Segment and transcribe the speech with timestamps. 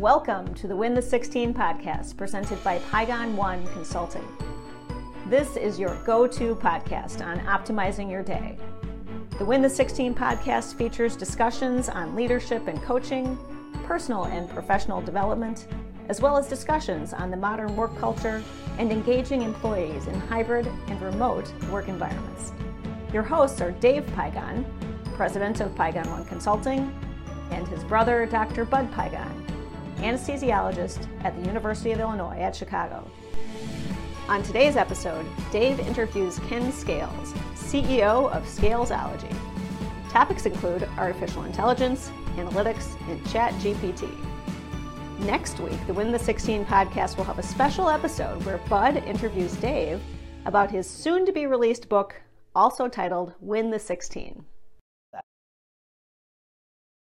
[0.00, 4.28] Welcome to the Win the 16 podcast presented by Pygon One Consulting.
[5.24, 8.58] This is your go to podcast on optimizing your day.
[9.38, 13.38] The Win the 16 podcast features discussions on leadership and coaching,
[13.84, 15.66] personal and professional development,
[16.10, 18.42] as well as discussions on the modern work culture
[18.76, 22.52] and engaging employees in hybrid and remote work environments.
[23.14, 24.66] Your hosts are Dave Pygon,
[25.14, 26.94] president of Pygon One Consulting,
[27.50, 28.66] and his brother, Dr.
[28.66, 29.45] Bud Pygon,
[29.96, 33.10] anesthesiologist at the University of Illinois at Chicago.
[34.28, 39.34] On today's episode, Dave interviews Ken Scales, CEO of Scalesology.
[40.10, 44.10] Topics include artificial intelligence, analytics, and ChatGPT.
[45.20, 49.54] Next week, the Win the 16 podcast will have a special episode where Bud interviews
[49.56, 50.00] Dave
[50.44, 52.20] about his soon to be released book,
[52.54, 54.44] also titled Win the 16.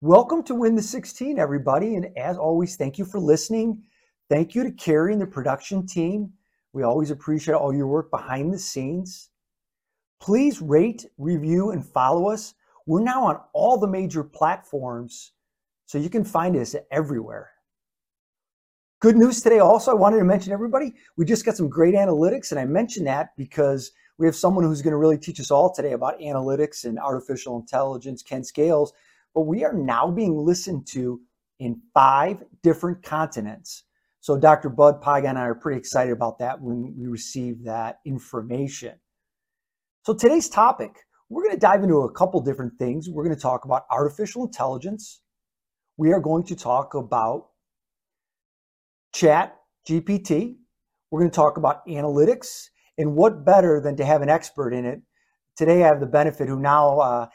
[0.02, 1.94] Welcome to Win the 16, everybody.
[1.94, 3.82] And as always, thank you for listening.
[4.30, 6.32] Thank you to Carrie and the production team.
[6.72, 9.28] We always appreciate all your work behind the scenes.
[10.18, 12.54] Please rate, review, and follow us.
[12.86, 15.32] We're now on all the major platforms,
[15.84, 17.50] so you can find us everywhere.
[19.00, 22.52] Good news today, also, I wanted to mention everybody, we just got some great analytics,
[22.52, 25.70] and I mentioned that because we have someone who's going to really teach us all
[25.70, 28.94] today about analytics and artificial intelligence, Ken Scales
[29.34, 31.20] but we are now being listened to
[31.58, 33.84] in five different continents.
[34.20, 34.68] So Dr.
[34.68, 38.98] Bud Pygon and I are pretty excited about that when we receive that information.
[40.02, 40.96] So today's topic,
[41.28, 43.08] we're going to dive into a couple different things.
[43.08, 45.20] We're going to talk about artificial intelligence.
[45.96, 47.48] We are going to talk about
[49.12, 49.56] chat
[49.88, 50.56] GPT.
[51.10, 52.66] We're going to talk about analytics
[52.98, 55.00] and what better than to have an expert in it.
[55.56, 57.26] Today I have the benefit who now uh,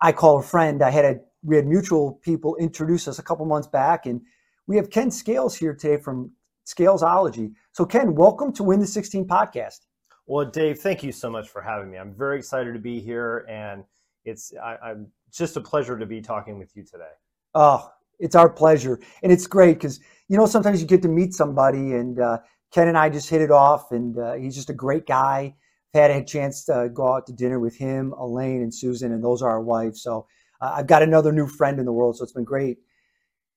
[0.00, 0.82] I call a friend.
[0.82, 4.20] I had a we had mutual people introduce us a couple months back, and
[4.66, 6.32] we have Ken Scales here today from
[6.66, 7.52] Scalesology.
[7.72, 9.78] So, Ken, welcome to Win the 16 podcast.
[10.26, 11.98] Well, Dave, thank you so much for having me.
[11.98, 13.84] I'm very excited to be here, and
[14.24, 17.14] it's I, I'm just a pleasure to be talking with you today.
[17.54, 21.32] Oh, it's our pleasure, and it's great because you know sometimes you get to meet
[21.32, 22.38] somebody, and uh,
[22.72, 25.54] Ken and I just hit it off, and uh, he's just a great guy.
[25.94, 29.22] I've had a chance to go out to dinner with him, Elaine, and Susan, and
[29.22, 30.02] those are our wives.
[30.02, 30.26] So
[30.60, 32.78] uh, I've got another new friend in the world, so it's been great.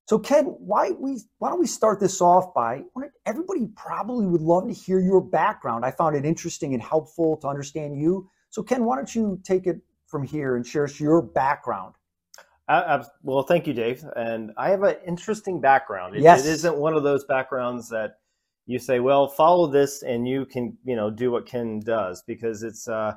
[0.09, 2.81] So, Ken, why we why don't we start this off by
[3.27, 5.85] everybody probably would love to hear your background.
[5.85, 8.27] I found it interesting and helpful to understand you.
[8.49, 11.93] So, Ken, why don't you take it from here and share us your background?
[12.67, 14.03] Uh, well, thank you, Dave.
[14.15, 16.15] And I have an interesting background.
[16.15, 16.43] It, yes.
[16.45, 18.13] it isn't one of those backgrounds that
[18.65, 22.63] you say, "Well, follow this, and you can, you know, do what Ken does," because
[22.63, 22.87] it's.
[22.87, 23.13] Uh,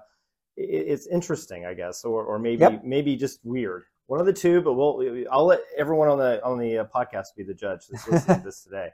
[0.56, 2.84] it's interesting, I guess, or or maybe yep.
[2.84, 3.84] maybe just weird.
[4.06, 7.28] One of the two, but we'll I'll let everyone on the on the uh, podcast
[7.36, 8.88] be the judge that's listening to this today.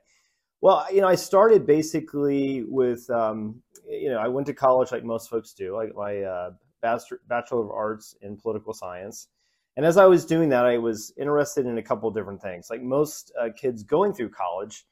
[0.61, 5.05] Well, you know, I started basically with um, you know I went to college like
[5.05, 6.51] most folks do, like my uh,
[6.83, 9.29] bachelor, bachelor of arts in political science.
[9.77, 12.69] And as I was doing that, I was interested in a couple different things.
[12.69, 14.85] Like most uh, kids going through college,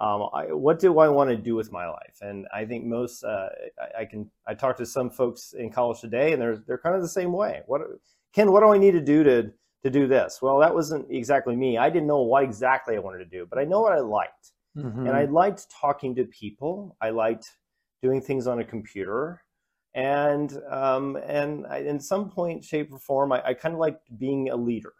[0.00, 2.18] um, I, what do I want to do with my life?
[2.20, 3.48] And I think most uh,
[3.80, 6.96] I, I, can I talk to some folks in college today, and they're they're kind
[6.96, 7.62] of the same way.
[7.66, 7.82] What
[8.32, 9.52] Ken, what do I need to do to
[9.84, 10.40] to do this?
[10.42, 11.78] Well, that wasn't exactly me.
[11.78, 14.50] I didn't know what exactly I wanted to do, but I know what I liked,
[14.76, 15.06] mm-hmm.
[15.06, 16.96] and I liked talking to people.
[17.00, 17.48] I liked
[18.02, 19.42] doing things on a computer,
[19.94, 24.18] and um, and I, in some point, shape, or form, I, I kind of liked
[24.18, 24.92] being a leader.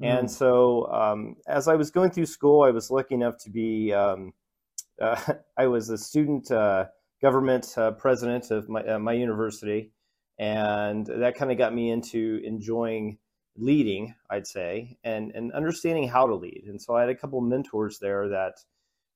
[0.00, 0.30] And mm.
[0.30, 4.32] so, um, as I was going through school, I was lucky enough to be, um,
[5.02, 6.86] uh, I was a student uh,
[7.20, 9.92] government uh, president of my, uh, my university.
[10.38, 13.18] And that kind of got me into enjoying
[13.56, 16.64] leading, I'd say, and, and understanding how to lead.
[16.68, 18.52] And so I had a couple mentors there that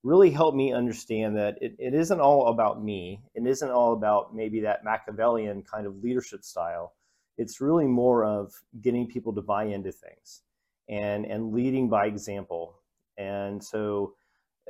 [0.03, 3.23] really helped me understand that it, it isn't all about me.
[3.37, 6.95] It isn't all about maybe that Machiavellian kind of leadership style.
[7.39, 10.43] It's really more of getting people to buy into things
[10.93, 12.75] and and leading by example.
[13.19, 14.15] And so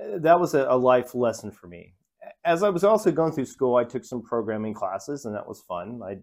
[0.01, 1.95] uh, that was a, a life lesson for me.
[2.45, 5.61] As I was also going through school, I took some programming classes, and that was
[5.61, 6.01] fun.
[6.05, 6.19] I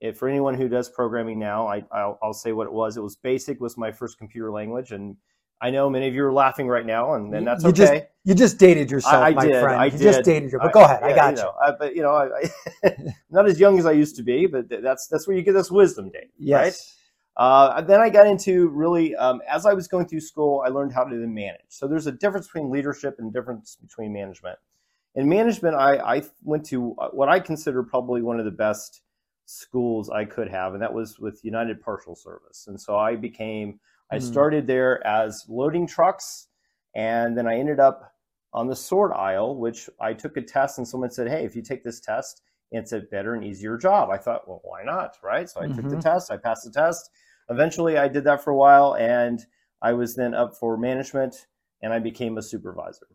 [0.00, 2.98] if for anyone who does programming now, I, I'll, I'll, say what it was.
[2.98, 5.16] It was BASIC was my first computer language, and
[5.62, 7.84] I know many of you are laughing right now, and, and that's you okay.
[7.84, 9.80] Just, you just dated yourself, I, I my did, friend.
[9.80, 10.02] I you did.
[10.02, 10.70] just dated yourself.
[10.70, 11.38] But go ahead, I, got you.
[11.38, 11.44] you.
[11.44, 12.94] Know, I, but you know, I,
[13.30, 15.70] not as young as I used to be, but that's that's where you get this
[15.70, 16.28] wisdom, Dave.
[16.38, 16.62] Yes.
[16.62, 16.95] Right?
[17.36, 20.92] Uh, then I got into really, um, as I was going through school, I learned
[20.92, 21.60] how to manage.
[21.68, 24.58] So there's a difference between leadership and difference between management.
[25.16, 29.02] In management, I, I went to uh, what I consider probably one of the best
[29.44, 32.66] schools I could have, and that was with United Parcel Service.
[32.68, 33.80] And so I became,
[34.10, 34.24] I hmm.
[34.24, 36.48] started there as loading trucks
[36.94, 38.14] And then I ended up
[38.52, 41.62] on the sword aisle, which I took a test and someone said, Hey, if you
[41.62, 42.42] take this test,
[42.72, 44.10] it's a better and easier job.
[44.10, 45.16] I thought, well, why not?
[45.22, 45.48] Right.
[45.48, 45.74] So I mm-hmm.
[45.74, 46.00] took the mm-hmm.
[46.00, 47.10] test, I passed the test.
[47.48, 49.44] Eventually, I did that for a while and
[49.82, 51.46] I was then up for management
[51.82, 53.06] and I became a supervisor.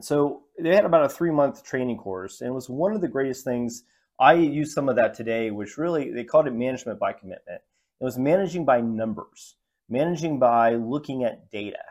[0.00, 3.08] So they had about a three month training course, and it was one of the
[3.08, 3.84] greatest things.
[4.18, 7.60] I use some of that today, which really they called it management by commitment.
[8.00, 9.56] It was managing by numbers,
[9.88, 11.84] managing by looking at data.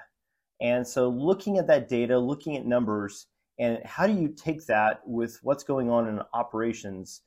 [0.59, 3.27] And so looking at that data, looking at numbers,
[3.59, 7.21] and how do you take that with what's going on in an operations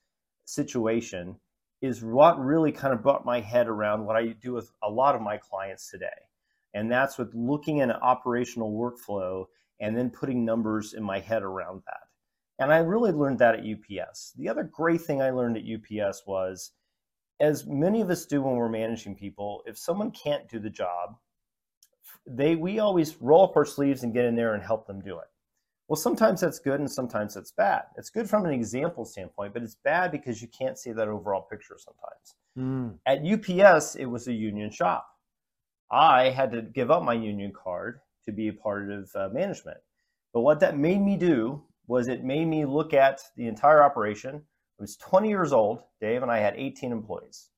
[0.45, 1.37] situation
[1.85, 5.15] is what really kind of brought my head around what I do with a lot
[5.15, 6.07] of my clients today.
[6.73, 9.45] And that's with looking at an operational workflow
[9.81, 12.01] and then putting numbers in my head around that.
[12.59, 14.33] And I really learned that at UPS.
[14.39, 16.73] The other great thing I learned at UPS was,
[17.39, 21.17] as many of us do when we're managing people, if someone can't do the job,
[22.27, 25.19] they we always roll up our sleeves and get in there and help them do
[25.19, 25.27] it.
[25.89, 27.83] Well, sometimes that's good and sometimes that's bad.
[27.97, 31.43] It's good from an example standpoint, but it's bad because you can't see that overall
[31.43, 32.35] picture sometimes.
[32.59, 32.99] Mm.
[33.07, 35.07] At UPS, it was a union shop.
[35.91, 39.79] I had to give up my union card to be a part of uh, management.
[40.33, 44.37] But what that made me do was it made me look at the entire operation.
[44.37, 47.51] I was 20 years old, Dave, and I had 18 employees.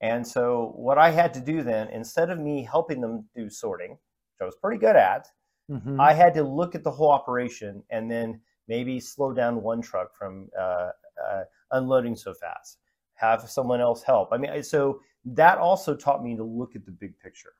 [0.00, 3.92] And so what I had to do then, instead of me helping them do sorting,
[3.92, 5.28] which I was pretty good at,
[5.70, 6.00] mm-hmm.
[6.00, 10.16] I had to look at the whole operation and then maybe slow down one truck
[10.16, 10.90] from uh,
[11.22, 12.78] uh, unloading so fast,
[13.14, 14.30] have someone else help.
[14.32, 17.52] I mean, so that also taught me to look at the big picture.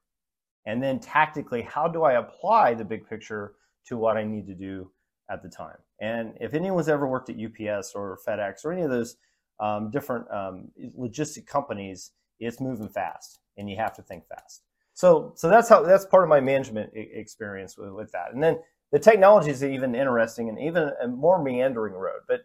[0.66, 3.54] And then tactically, how do I apply the big picture
[3.86, 4.90] to what I need to do
[5.30, 5.76] at the time?
[6.00, 9.16] And if anyone's ever worked at UPS or FedEx or any of those
[9.60, 10.68] um, different um,
[10.98, 14.62] logistic companies, it's moving fast, and you have to think fast.
[14.94, 18.32] So, so that's how that's part of my management experience with, with that.
[18.32, 18.58] And then
[18.92, 22.20] the technology is even interesting and even a more meandering road.
[22.28, 22.42] But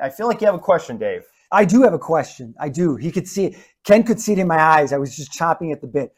[0.00, 1.24] I feel like you have a question, Dave.
[1.52, 2.54] I do have a question.
[2.60, 2.96] I do.
[2.96, 3.56] He could see it.
[3.84, 4.92] Ken could see it in my eyes.
[4.92, 6.14] I was just chopping at the bit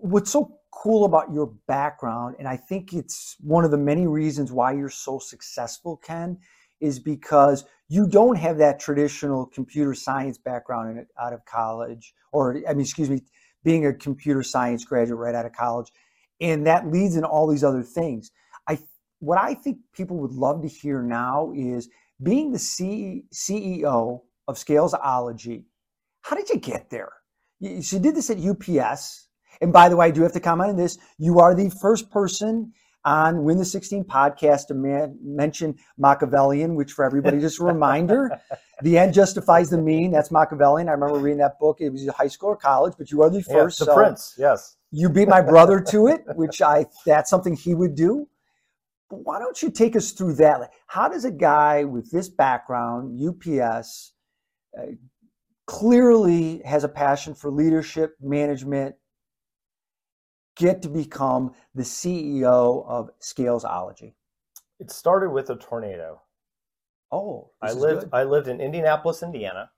[0.00, 4.52] what's so cool about your background, and I think it's one of the many reasons
[4.52, 6.38] why you're so successful, Ken,
[6.80, 12.72] is because you don't have that traditional computer science background out of college, or I
[12.72, 13.22] mean, excuse me,
[13.64, 15.92] being a computer science graduate right out of college,
[16.40, 18.30] and that leads in all these other things.
[18.68, 18.78] I
[19.18, 21.88] what I think people would love to hear now is
[22.22, 25.64] being the C, CEO of Scalesology.
[26.22, 27.12] How did you get there?
[27.60, 29.28] You, you did this at UPS
[29.60, 30.98] and by the way, I do have to comment on this.
[31.18, 32.72] You are the first person
[33.04, 38.30] on Win the 16 podcast to man, mention Machiavellian, which for everybody, just a reminder,
[38.82, 40.10] the end justifies the mean.
[40.10, 40.88] That's Machiavellian.
[40.88, 41.78] I remember reading that book.
[41.80, 43.80] It was high school or college, but you are the first.
[43.80, 44.76] Yeah, the so prince, yes.
[44.92, 48.28] You beat my brother to it, which I that's something he would do.
[49.08, 50.70] But why don't you take us through that?
[50.86, 54.12] How does a guy with this background, UPS,
[54.78, 54.92] uh,
[55.66, 58.94] clearly has a passion for leadership, management,
[60.56, 64.14] get to become the CEO of Scalesology?
[64.78, 66.22] It started with a tornado.
[67.12, 68.10] Oh, I lived good.
[68.12, 69.70] I lived in Indianapolis, Indiana.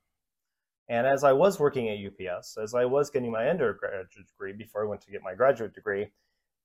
[0.89, 4.85] And as I was working at UPS, as I was getting my undergraduate degree before
[4.85, 6.09] I went to get my graduate degree,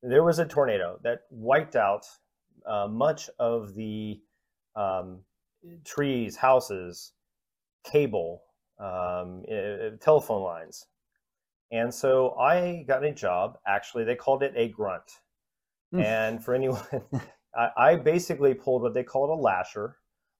[0.03, 2.05] there was a tornado that wiped out
[2.65, 4.19] uh, much of the
[4.75, 5.19] um,
[5.85, 7.13] trees, houses,
[7.89, 8.43] cable,
[8.79, 9.43] um,
[10.01, 10.85] telephone lines.
[11.71, 13.57] And so I got a job.
[13.67, 15.19] Actually, they called it a grunt.
[15.91, 16.01] Hmm.
[16.01, 16.83] and for anyone,
[17.55, 19.95] I, I, basically pulled what they called a lasher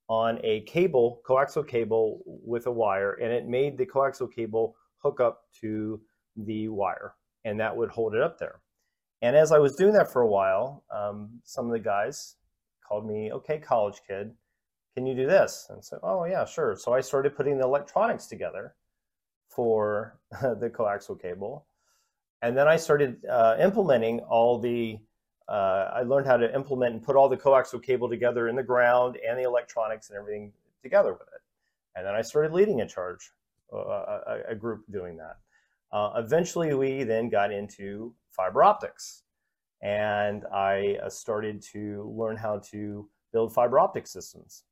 [0.10, 5.22] on a cable, coaxial cable with a wire, and it made the coaxial cable hook
[5.22, 6.02] up to
[6.36, 7.16] the wire,
[7.46, 8.60] and that would hold it up there.
[9.22, 12.36] And as I was doing that for a while, um, some of the guys
[12.88, 14.32] called me, okay, college kid,
[14.96, 15.68] can you do this?
[15.70, 16.76] And said, oh, yeah, sure.
[16.76, 18.76] So I started putting the electronics together
[19.58, 21.66] for the coaxial cable.
[22.44, 25.00] And then I started uh, implementing all the,
[25.50, 28.62] uh, I learned how to implement and put all the coaxial cable together in the
[28.62, 31.42] ground and the electronics and everything together with it.
[31.96, 33.32] And then I started leading a charge,
[33.74, 35.38] uh, a, a, group doing that.
[35.92, 39.24] Uh, eventually, we then got into fiber optics.
[39.82, 44.66] And I uh, started to learn how to build fiber optic systems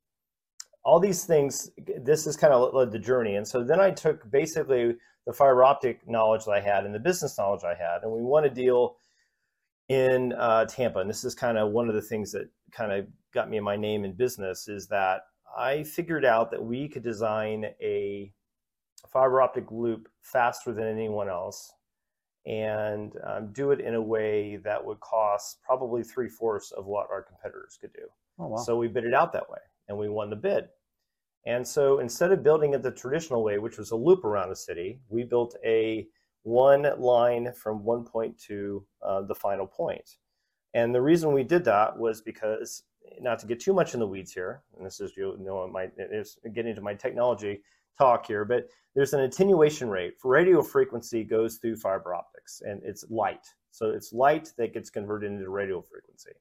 [0.86, 1.68] all these things,
[2.00, 3.34] this is kind of led the journey.
[3.34, 4.94] And so then I took basically
[5.26, 8.22] the fiber optic knowledge that I had and the business knowledge I had, and we
[8.22, 8.96] won a deal
[9.88, 11.00] in uh, Tampa.
[11.00, 13.74] And this is kind of one of the things that kind of got me my
[13.74, 15.22] name in business is that
[15.58, 18.32] I figured out that we could design a
[19.12, 21.72] fiber optic loop faster than anyone else
[22.46, 27.08] and um, do it in a way that would cost probably three fourths of what
[27.10, 28.06] our competitors could do.
[28.38, 28.56] Oh, wow.
[28.58, 30.68] So we bid it out that way and we won the bid.
[31.46, 34.56] And so instead of building it the traditional way, which was a loop around a
[34.56, 36.08] city, we built a
[36.42, 40.16] one line from one point to uh, the final point.
[40.74, 42.82] And the reason we did that was because,
[43.20, 45.88] not to get too much in the weeds here, and this is you know my
[45.96, 47.62] is getting into my technology
[47.96, 52.80] talk here, but there's an attenuation rate for radio frequency goes through fiber optics, and
[52.84, 53.46] it's light.
[53.70, 56.32] So it's light that gets converted into radio frequency.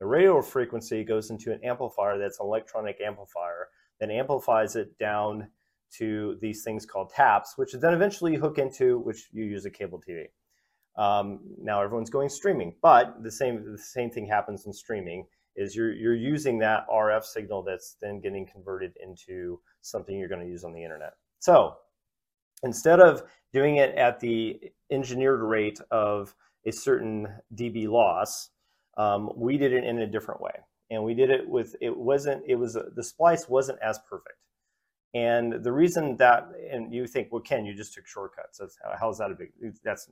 [0.00, 3.68] The radio frequency goes into an amplifier that's an electronic amplifier
[4.02, 5.46] that amplifies it down
[5.96, 9.70] to these things called taps, which then eventually you hook into, which you use a
[9.70, 10.24] cable TV.
[11.00, 15.26] Um, now everyone's going streaming, but the same the same thing happens in streaming.
[15.54, 20.40] Is you're you're using that RF signal that's then getting converted into something you're going
[20.40, 21.12] to use on the internet.
[21.38, 21.76] So
[22.64, 24.58] instead of doing it at the
[24.90, 26.34] engineered rate of
[26.66, 28.50] a certain dB loss,
[28.96, 30.54] um, we did it in a different way,
[30.92, 34.36] and we did it with it wasn't it was the splice wasn't as perfect.
[35.14, 38.58] And the reason that, and you think, well, Ken, you just took shortcuts.
[38.58, 39.52] That's, how is that a big?
[39.82, 40.10] That's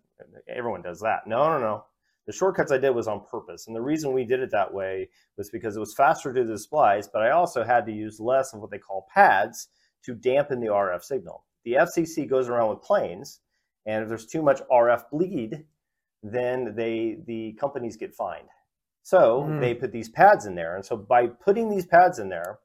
[0.49, 1.27] everyone does that.
[1.27, 1.85] No, no, no.
[2.27, 5.09] The shortcuts I did was on purpose, and the reason we did it that way
[5.37, 8.21] was because it was faster to do the splice, but I also had to use
[8.21, 9.69] less of what they call pads
[10.05, 11.45] to dampen the RF signal.
[11.65, 13.41] The FCC goes around with planes,
[13.87, 15.65] and if there's too much RF bleed,
[16.23, 18.49] then they the companies get fined.
[19.03, 19.61] So mm.
[19.61, 22.59] they put these pads in there, and so by putting these pads in there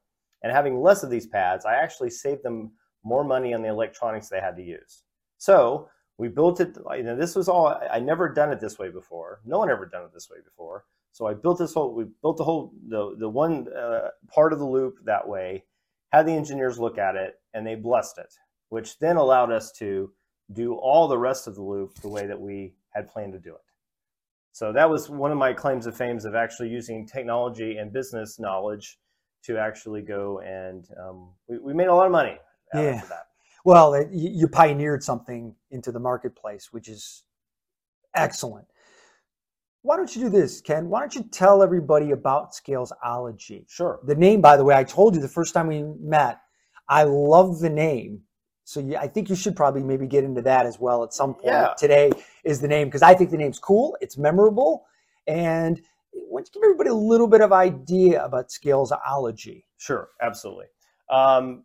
[0.44, 2.72] and having less of these pads, I actually saved them
[3.04, 5.04] more money on the electronics they had to use.
[5.38, 6.78] So we built it.
[6.96, 7.80] You know, this was all.
[7.92, 9.42] I never done it this way before.
[9.46, 10.86] No one ever done it this way before.
[11.12, 11.94] So I built this whole.
[11.94, 15.64] We built the whole the the one uh, part of the loop that way.
[16.12, 18.34] Had the engineers look at it, and they blessed it,
[18.70, 20.12] which then allowed us to
[20.54, 23.54] do all the rest of the loop the way that we had planned to do
[23.54, 23.62] it.
[24.56, 28.40] So that was one of my claims of fame of actually using technology and business
[28.40, 28.98] knowledge
[29.44, 32.38] to actually go and um, we, we, made a lot of money
[32.74, 33.02] yeah.
[33.66, 37.24] Well, it, you pioneered something into the marketplace, which is
[38.16, 38.66] excellent.
[39.82, 40.88] Why don't you do this, Ken?
[40.88, 43.66] Why don't you tell everybody about Scalesology?
[43.68, 44.00] Sure.
[44.06, 46.40] The name, by the way, I told you the first time we met,
[46.88, 48.22] I love the name.
[48.66, 51.36] So yeah, I think you should probably maybe get into that as well at some
[51.36, 51.46] point.
[51.46, 51.74] Yeah.
[51.78, 52.12] Today
[52.44, 53.96] is the name because I think the name's cool.
[54.02, 54.86] It's memorable,
[55.28, 55.80] and
[56.12, 59.64] why don't give everybody a little bit of idea about Scalesology?
[59.78, 60.66] Sure, absolutely.
[61.10, 61.64] Um,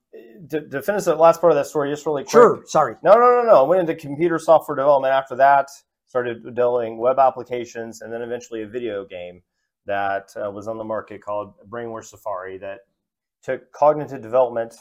[0.51, 2.33] to, to, finish the last part of that story, just really quick.
[2.33, 2.97] Sure, sorry.
[3.03, 3.65] No, no, no, no.
[3.65, 5.71] I went into computer software development after that,
[6.07, 9.41] started building web applications, and then eventually a video game
[9.87, 12.81] that uh, was on the market called Brainware Safari that
[13.43, 14.75] took cognitive development,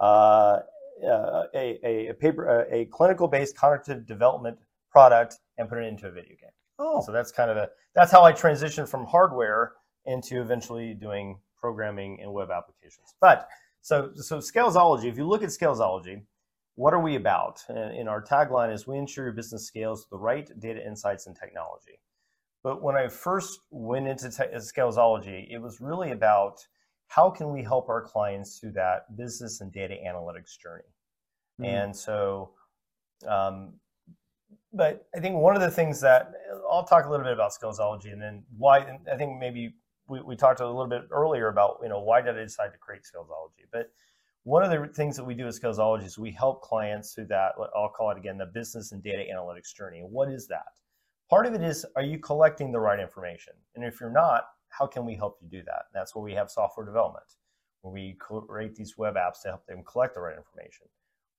[0.00, 0.60] uh,
[1.04, 4.58] uh, a, a, a, paper, a clinical based cognitive development
[4.90, 6.50] product, and put it into a video game.
[6.78, 9.72] Oh, so that's kind of a that's how I transitioned from hardware
[10.06, 13.14] into eventually doing programming and web applications.
[13.20, 13.48] But
[13.80, 16.22] so so Scalesology, if you look at Scalesology,
[16.74, 17.60] what are we about?
[17.68, 21.36] And our tagline is we ensure your business scales with the right data insights and
[21.36, 22.00] technology.
[22.62, 26.66] But when I first went into te- Scalesology, it was really about
[27.14, 30.84] how can we help our clients through that business and data analytics journey.
[31.60, 31.64] Mm-hmm.
[31.64, 32.52] And so
[33.28, 33.74] um,
[34.72, 36.32] but I think one of the things that
[36.70, 39.74] I'll talk a little bit about Scalesology and then why I think maybe
[40.08, 42.78] we, we talked a little bit earlier about you know why did I decide to
[42.78, 43.66] create Scalesology?
[43.70, 43.90] But
[44.44, 47.52] one of the things that we do at Scalesology is we help clients through that
[47.76, 50.00] I'll call it again the business and data analytics journey.
[50.00, 50.72] And what is that?
[51.28, 53.52] Part of it is are you collecting the right information?
[53.74, 55.84] And if you're not, how can we help you do that?
[55.86, 57.26] And that's where we have software development,
[57.82, 60.86] where we create these web apps to help them collect the right information.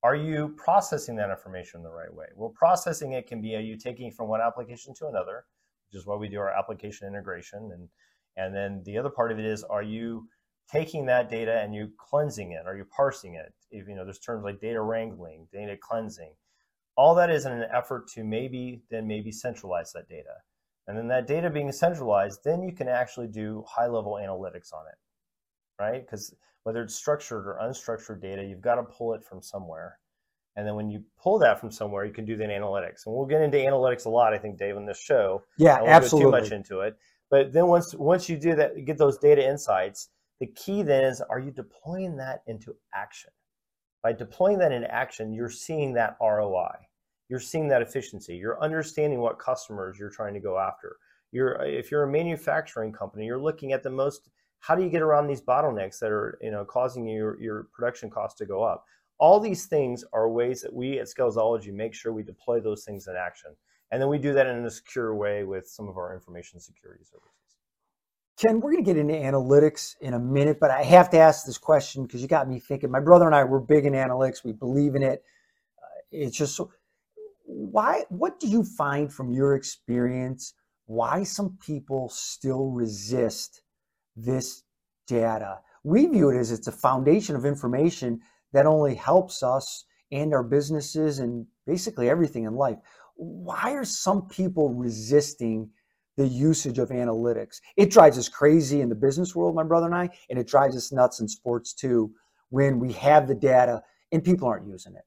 [0.04, 2.26] Are you processing that information the right way?
[2.36, 5.44] Well, processing it can be are you taking from one application to another,
[5.88, 7.70] which is why we do our application integration.
[7.72, 7.88] And,
[8.36, 10.28] and then the other part of it is, are you
[10.70, 12.66] taking that data and you cleansing it?
[12.66, 13.52] Are you parsing it?
[13.70, 16.34] If, you know, there's terms like data wrangling, data cleansing.
[16.96, 20.34] All that is in an effort to maybe then maybe centralize that data.
[20.86, 24.84] And then that data being centralized, then you can actually do high level analytics on
[24.86, 26.04] it, right?
[26.04, 29.98] Because whether it's structured or unstructured data, you've got to pull it from somewhere.
[30.56, 33.06] And then when you pull that from somewhere, you can do the analytics.
[33.06, 35.42] And we'll get into analytics a lot, I think, Dave, in this show.
[35.58, 36.30] Yeah, absolutely.
[36.30, 36.96] Go too much into it.
[37.30, 40.10] But then once once you do that, get those data insights.
[40.40, 43.30] The key then is, are you deploying that into action?
[44.02, 46.76] By deploying that into action, you're seeing that ROI.
[47.28, 48.36] You're seeing that efficiency.
[48.36, 50.96] You're understanding what customers you're trying to go after.
[51.32, 55.02] You're if you're a manufacturing company, you're looking at the most how do you get
[55.02, 58.84] around these bottlenecks that are you know causing your, your production costs to go up
[59.18, 63.06] all these things are ways that we at scalesology make sure we deploy those things
[63.06, 63.50] in action
[63.90, 67.04] And then we do that in a secure way with some of our information security
[67.04, 67.30] services.
[68.36, 71.46] Ken, we're going to get into analytics in a minute, but I have to ask
[71.46, 72.90] this question because you got me thinking.
[72.90, 74.42] My brother and I were big in analytics.
[74.42, 75.22] We believe in it.
[75.80, 76.72] Uh, it's just so.
[77.44, 78.04] Why?
[78.08, 80.54] What do you find from your experience?
[80.86, 83.62] Why some people still resist
[84.16, 84.62] this
[85.06, 85.60] data?
[85.82, 88.20] We view it as it's a foundation of information
[88.52, 92.78] that only helps us and our businesses and basically everything in life.
[93.16, 95.70] Why are some people resisting
[96.16, 97.60] the usage of analytics?
[97.76, 100.76] It drives us crazy in the business world, my brother and I, and it drives
[100.76, 102.14] us nuts in sports too
[102.48, 103.82] when we have the data
[104.12, 105.04] and people aren't using it.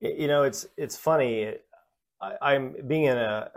[0.00, 1.54] You know, it's it's funny.
[2.20, 3.50] I, am being in a,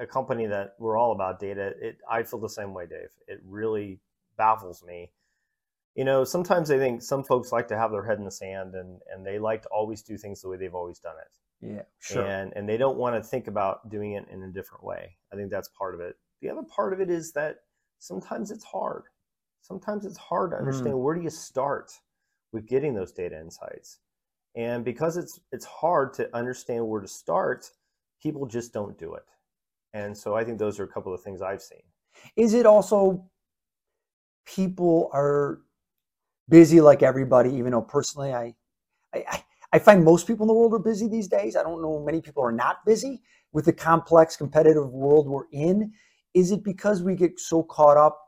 [0.00, 1.72] a company that we're all about data.
[1.80, 3.10] It, I feel the same way, Dave.
[3.28, 4.00] It really
[4.36, 5.10] baffles me
[5.98, 8.76] you know, sometimes I think some folks like to have their head in the sand
[8.76, 11.74] and, and they like to always do things the way they've always done it.
[11.74, 12.24] Yeah, sure.
[12.24, 15.16] And and they don't want to think about doing it in a different way.
[15.32, 16.14] I think that's part of it.
[16.40, 17.56] The other part of it is that
[17.98, 19.06] sometimes it's hard.
[19.60, 21.02] Sometimes it's hard to understand mm.
[21.02, 21.90] where do you start
[22.52, 23.98] with getting those data insights.
[24.56, 27.70] And because it's it's hard to understand where to start,
[28.22, 29.24] people just don't do it.
[29.92, 31.82] And so I think those are a couple of things I've seen.
[32.36, 33.24] Is it also
[34.46, 35.60] people are
[36.48, 38.54] busy like everybody, even though personally I,
[39.14, 41.56] I, I find most people in the world are busy these days.
[41.56, 45.92] I don't know many people are not busy with the complex competitive world we're in.
[46.34, 48.27] Is it because we get so caught up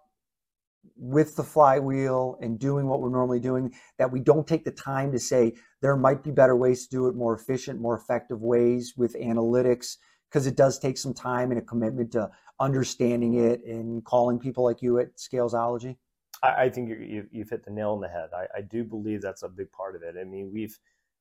[1.00, 5.11] with the flywheel and doing what we're normally doing that we don't take the time
[5.11, 8.92] to say there might be better ways to do it, more efficient, more effective ways
[8.97, 9.97] with analytics?
[10.28, 12.30] Because it does take some time and a commitment to
[12.61, 15.97] understanding it and calling people like you at Scalesology.
[16.42, 18.28] I, I think you, have hit the nail on the head.
[18.37, 20.16] I, I, do believe that's a big part of it.
[20.21, 20.78] I mean, we've,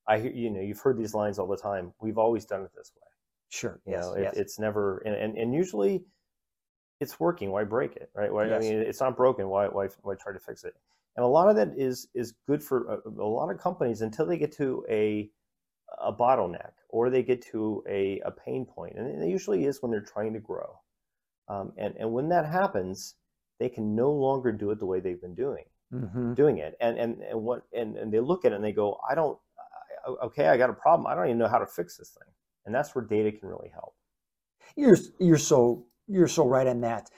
[0.08, 1.94] I you know, you've heard these lines all the time.
[2.02, 3.08] We've always done it this way.
[3.50, 3.80] Sure.
[3.86, 4.34] You yes, know, yes.
[4.36, 6.04] It, it's never, and, and, and, usually
[7.00, 7.52] it's working.
[7.52, 8.32] Why break it, right?
[8.32, 8.64] Why, yes.
[8.64, 9.48] I mean, it's not broken.
[9.50, 10.76] Why, why, why try to fix it?
[11.16, 14.26] And a lot of that is is good for a, a lot of companies until
[14.26, 15.30] they get to a
[16.02, 19.92] a bottleneck or they get to a, a pain point, and it usually is when
[19.92, 20.80] they're trying to grow.
[21.48, 23.16] Um, and and when that happens,
[23.60, 26.34] they can no longer do it the way they've been doing mm-hmm.
[26.34, 29.00] doing it and and and what and, and they look at it and they go
[29.10, 29.38] i don't
[30.24, 32.34] okay i got a problem i don't even know how to fix this thing
[32.66, 33.96] and that's where data can really help
[34.76, 37.10] you're you're so you're so right on that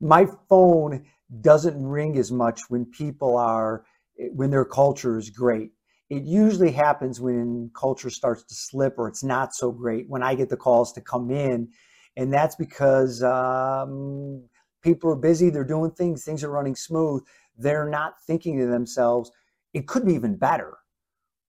[0.00, 1.04] my phone
[1.40, 3.84] doesn't ring as much when people are
[4.32, 5.70] when their culture is great
[6.10, 10.34] it usually happens when culture starts to slip or it's not so great when i
[10.34, 11.68] get the calls to come in
[12.16, 14.44] and that's because um,
[14.82, 17.24] people are busy, they're doing things, things are running smooth.
[17.56, 19.30] They're not thinking to themselves,
[19.72, 20.74] it could be even better.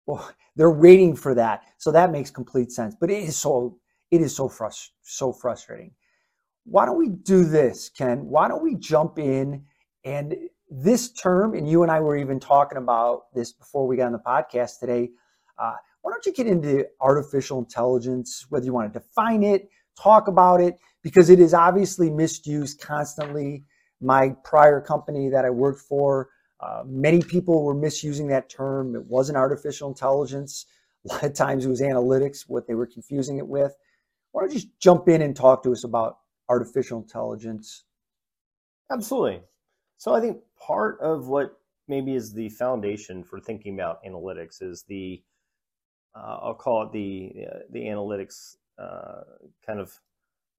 [0.07, 1.63] Well, they're waiting for that.
[1.79, 2.95] So that makes complete sense.
[3.01, 3.79] But it is so
[4.11, 5.93] it is so frust- so frustrating.
[6.65, 8.27] Why don't we do this, Ken?
[8.27, 9.65] Why don't we jump in
[10.05, 10.35] and
[10.71, 14.13] this term, and you and I were even talking about this before we got on
[14.13, 15.11] the podcast today.
[15.59, 19.69] Uh, why don't you get into artificial intelligence, whether you want to define it,
[20.01, 23.65] talk about it, because it is obviously misused constantly.
[24.01, 28.97] My prior company that I worked for, uh, many people were misusing that term.
[28.97, 30.67] It wasn't artificial intelligence.
[31.05, 33.75] A lot of times it was analytics, what they were confusing it with.
[34.31, 37.85] Why don't you just jump in and talk to us about artificial intelligence?
[38.91, 39.43] Absolutely.
[39.97, 41.57] So I think part of what
[41.89, 45.23] maybe is the foundation for thinking about analytics is the
[46.15, 49.23] uh, I'll call it the uh, the analytics uh,
[49.67, 49.99] kind of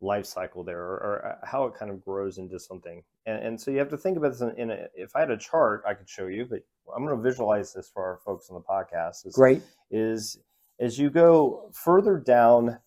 [0.02, 3.02] life cycle there or, or, uh, how it kind of grows into something.
[3.26, 5.32] And, and so you have to think about this in, in, a, if I had
[5.32, 6.60] a chart, I could show you, but
[6.94, 9.26] I'm going to visualize this for our folks on the podcast.
[9.26, 9.62] Is, Great.
[9.90, 10.38] Is
[10.80, 12.80] as you go further down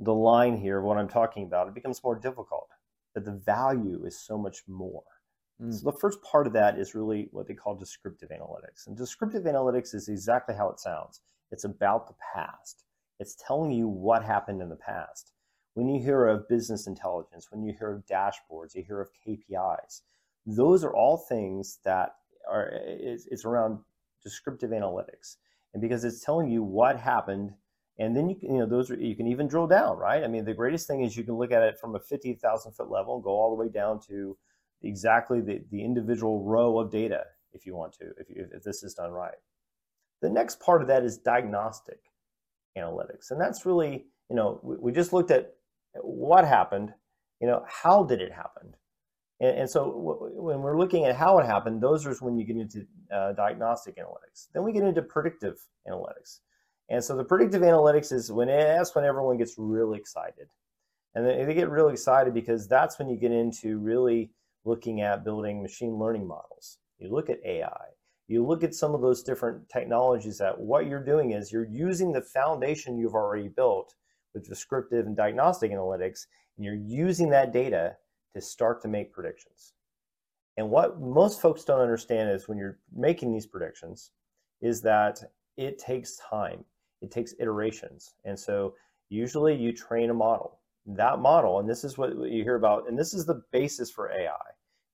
[0.00, 2.68] the line here of what I'm talking about, it becomes more difficult,
[3.14, 5.04] That the value is so much more.
[5.62, 5.72] Mm.
[5.72, 8.86] So the first part of that is really what they call descriptive analytics.
[8.86, 11.20] And descriptive analytics is exactly how it sounds.
[11.50, 12.84] It's about the past.
[13.18, 15.32] It's telling you what happened in the past.
[15.74, 20.02] When you hear of business intelligence, when you hear of dashboards, you hear of KPIs,
[20.46, 22.14] those are all things that
[22.50, 23.78] are, it's, it's around
[24.22, 25.36] descriptive analytics.
[25.74, 27.52] And because it's telling you what happened,
[28.00, 30.24] and then you can, you know, those are, you can even drill down, right?
[30.24, 32.90] I mean, the greatest thing is you can look at it from a 50,000 foot
[32.90, 34.38] level and go all the way down to
[34.82, 38.82] exactly the, the individual row of data if you want to, if, you, if this
[38.82, 39.34] is done right.
[40.22, 42.00] The next part of that is diagnostic
[42.78, 43.30] analytics.
[43.30, 45.52] And that's really, you know, we, we just looked at
[46.00, 46.94] what happened,
[47.38, 48.74] you know, how did it happen?
[49.40, 49.92] And, and so
[50.36, 53.96] when we're looking at how it happened, those are when you get into uh, diagnostic
[53.98, 54.46] analytics.
[54.54, 56.38] Then we get into predictive analytics.
[56.90, 60.48] And so the predictive analytics is when that's when everyone gets really excited.
[61.14, 64.30] And they, get really excited because that's when you get into really
[64.64, 66.78] looking at building machine learning models.
[66.98, 67.86] You look at AI,
[68.28, 72.12] you look at some of those different technologies that what you're doing is you're using
[72.12, 73.94] the foundation you've already built
[74.34, 76.26] with descriptive and diagnostic analytics,
[76.56, 77.96] and you're using that data
[78.34, 79.74] to start to make predictions.
[80.56, 84.12] And what most folks don't understand is when you're making these predictions,
[84.60, 85.20] is that
[85.56, 86.64] it takes time,
[87.00, 88.14] it takes iterations.
[88.24, 88.74] And so
[89.08, 90.58] usually you train a model.
[90.86, 94.10] That model, and this is what you hear about, and this is the basis for
[94.10, 94.34] AI,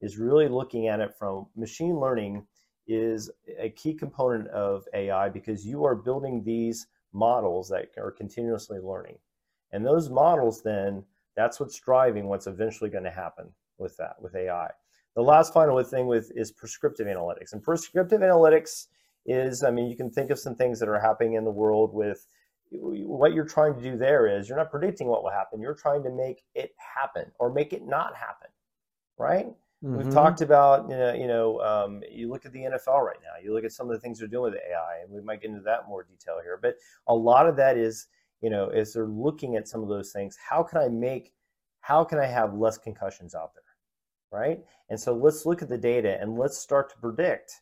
[0.01, 2.47] is really looking at it from machine learning
[2.87, 8.79] is a key component of AI because you are building these models that are continuously
[8.79, 9.19] learning.
[9.73, 11.05] And those models then,
[11.37, 13.47] that's what's driving what's eventually going to happen
[13.79, 14.71] with that, with AI.
[15.14, 17.53] The last final thing with is prescriptive analytics.
[17.53, 18.87] And prescriptive analytics
[19.27, 21.93] is, I mean, you can think of some things that are happening in the world
[21.93, 22.27] with
[22.71, 25.61] what you're trying to do there is you're not predicting what will happen.
[25.61, 28.49] You're trying to make it happen or make it not happen,
[29.19, 29.47] right?
[29.85, 29.97] Mm-hmm.
[29.99, 33.43] We've talked about, you know, you know, um, you look at the NFL right now.
[33.43, 35.51] You look at some of the things they're doing with AI, and we might get
[35.51, 36.59] into that more detail here.
[36.61, 38.07] But a lot of that is,
[38.41, 41.33] you know, as they're looking at some of those things, how can I make,
[41.81, 44.61] how can I have less concussions out there, right?
[44.89, 47.53] And so let's look at the data and let's start to predict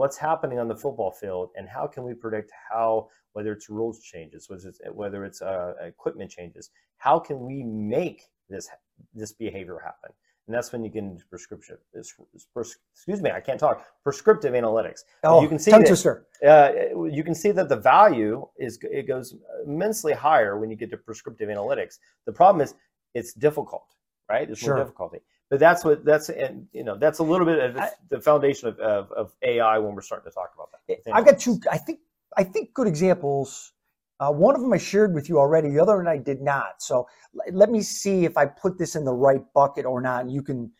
[0.00, 4.00] what's happening on the football field and how can we predict how whether it's rules
[4.00, 8.66] changes whether it's whether it's uh, equipment changes how can we make this
[9.14, 10.10] this behavior happen
[10.46, 11.76] and that's when you get into prescription.
[11.94, 13.86] Excuse me, I can't talk.
[14.02, 15.00] Prescriptive analytics.
[15.22, 19.36] Oh, you can see that, uh, you can see that the value is it goes
[19.64, 21.98] immensely higher when you get to prescriptive analytics.
[22.26, 22.74] The problem is
[23.14, 23.94] it's difficult,
[24.28, 24.48] right?
[24.48, 24.74] There's sure.
[24.74, 25.20] more difficulty.
[25.50, 28.68] But that's what that's and you know that's a little bit of I, the foundation
[28.68, 30.98] of, of, of AI when we're starting to talk about that.
[31.12, 31.60] I've got two.
[31.70, 31.98] I think
[32.36, 33.72] I think good examples
[34.20, 35.70] uh, one of them I shared with you already.
[35.70, 36.82] The other one I did not.
[36.82, 37.08] So
[37.52, 40.22] let me see if I put this in the right bucket or not.
[40.22, 40.70] And you can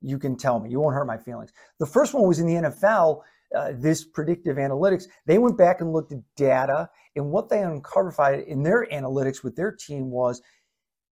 [0.00, 0.70] you can tell me.
[0.70, 1.52] You won't hurt my feelings.
[1.80, 3.22] The first one was in the NFL.
[3.54, 5.04] Uh, this predictive analytics.
[5.26, 9.54] They went back and looked at data, and what they uncovered in their analytics with
[9.54, 10.42] their team was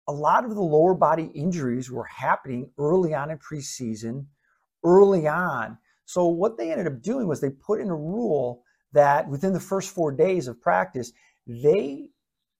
[0.09, 4.27] a lot of the lower body injuries were happening early on in preseason,
[4.85, 5.79] early on.
[6.05, 9.61] So what they ended up doing was they put in a rule that within the
[9.61, 11.12] first four days of practice,
[11.47, 12.11] they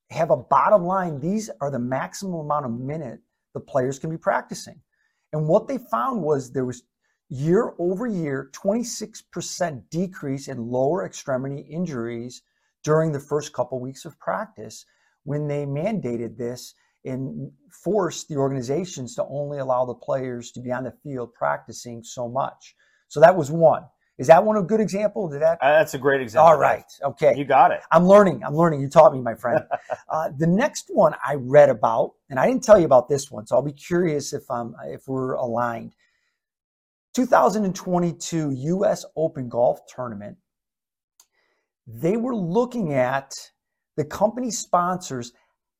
[0.09, 1.19] have a bottom line.
[1.19, 3.19] These are the maximum amount of minute
[3.53, 4.81] the players can be practicing.
[5.31, 6.83] And what they found was there was
[7.29, 12.43] year over year 26% decrease in lower extremity injuries
[12.83, 14.85] during the first couple weeks of practice
[15.23, 20.71] when they mandated this and forced the organizations to only allow the players to be
[20.71, 22.75] on the field practicing so much.
[23.07, 23.83] So that was one.
[24.19, 25.27] Is that one a good example?
[25.27, 25.57] Did that?
[25.59, 26.47] Uh, that's a great example.
[26.47, 26.85] All right.
[27.01, 27.33] Okay.
[27.35, 27.81] You got it.
[27.91, 28.43] I'm learning.
[28.45, 28.81] I'm learning.
[28.81, 29.61] You taught me, my friend.
[30.09, 33.47] uh, the next one I read about, and I didn't tell you about this one,
[33.47, 35.93] so I'll be curious if I'm if we're aligned.
[37.15, 39.05] 2022 U.S.
[39.15, 40.37] Open Golf Tournament.
[41.87, 43.33] They were looking at
[43.97, 45.33] the company sponsors.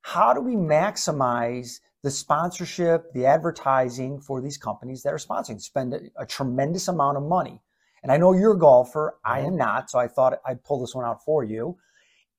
[0.03, 5.59] How do we maximize the sponsorship, the advertising for these companies that are sponsoring?
[5.59, 7.61] Spend a, a tremendous amount of money
[8.03, 9.17] and I know you're a golfer.
[9.23, 9.47] I mm-hmm.
[9.47, 9.89] am not.
[9.89, 11.77] So I thought I'd pull this one out for you.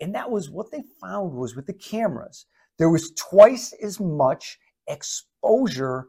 [0.01, 2.47] And that was what they found was with the cameras,
[2.79, 6.09] there was twice as much exposure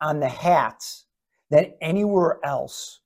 [0.00, 1.06] on the hats
[1.50, 3.00] than anywhere else.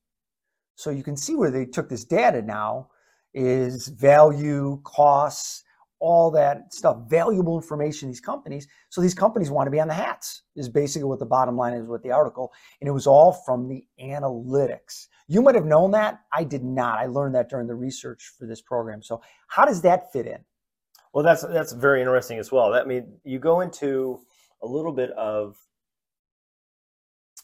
[0.75, 2.91] So you can see where they took this data now
[3.33, 5.63] is value, costs,
[6.01, 8.69] all that stuff, valuable information, these companies.
[8.89, 11.75] So these companies want to be on the hats, is basically what the bottom line
[11.75, 12.53] is with the article.
[12.81, 15.09] And it was all from the analytics.
[15.27, 16.21] You might have known that.
[16.33, 16.99] I did not.
[16.99, 19.03] I learned that during the research for this program.
[19.03, 20.39] So how does that fit in?
[21.13, 22.71] Well, that's that's very interesting as well.
[22.71, 24.21] That I mean, you go into
[24.63, 25.57] a little bit of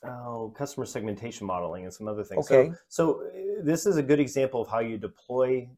[0.05, 2.51] oh, customer segmentation modeling and some other things.
[2.51, 2.71] Okay.
[2.89, 5.69] So, so this is a good example of how you deploy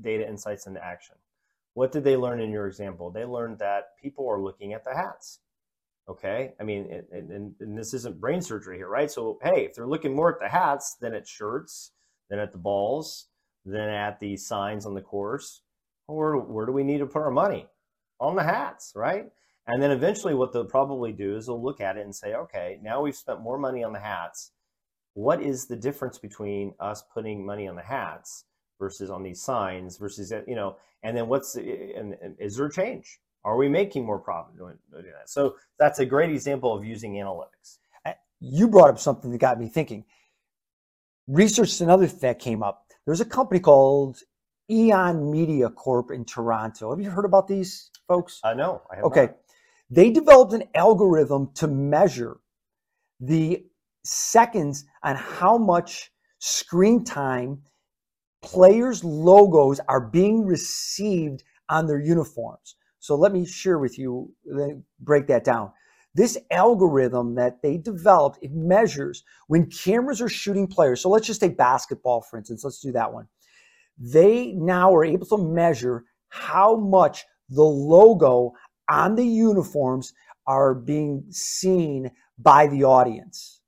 [0.00, 1.16] data insights into action.
[1.74, 3.10] What did they learn in your example?
[3.10, 5.40] They learned that people are looking at the hats.
[6.08, 6.52] Okay.
[6.60, 9.10] I mean, and, and, and, this isn't brain surgery here, right?
[9.10, 11.92] So, hey, if they're looking more at the hats than at shirts,
[12.30, 13.28] than at the balls,
[13.64, 15.62] than at the signs on the course,
[16.06, 17.66] where, where do we need to put our money?
[18.20, 19.26] On the hats, right?
[19.66, 22.78] And then eventually, what they'll probably do is they'll look at it and say, okay,
[22.82, 24.52] now we've spent more money on the hats.
[25.14, 28.44] What is the difference between us putting money on the hats
[28.78, 32.36] versus on these signs versus, uh, you know, and then what's, eh, eh, and, and
[32.38, 33.20] is there a change?
[33.44, 35.28] Are we making more profit doing, doing that?
[35.28, 37.78] So that's a great example of using analytics.
[38.06, 40.04] Eh, you brought up something that got me thinking.
[41.26, 42.86] Research another that came up.
[43.06, 44.18] There's a company called
[44.70, 46.90] Eon Media Corp in Toronto.
[46.90, 48.40] Have you heard about these folks?
[48.42, 49.26] Uh, no, okay.
[49.26, 49.36] Not.
[49.90, 52.38] They developed an algorithm to measure
[53.20, 53.64] the
[54.04, 57.62] seconds on how much screen time
[58.44, 62.76] players' logos are being received on their uniforms.
[63.00, 64.32] So let me share with you,
[65.00, 65.72] break that down.
[66.14, 71.00] This algorithm that they developed, it measures when cameras are shooting players.
[71.00, 72.62] So let's just take basketball, for instance.
[72.62, 73.26] Let's do that one.
[73.98, 78.52] They now are able to measure how much the logo
[78.88, 80.12] on the uniforms
[80.46, 83.60] are being seen by the audience.